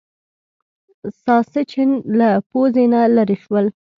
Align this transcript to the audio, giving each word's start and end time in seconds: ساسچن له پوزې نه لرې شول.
ساسچن 1.23 1.89
له 2.19 2.29
پوزې 2.49 2.85
نه 2.93 3.01
لرې 3.15 3.37
شول. 3.43 3.65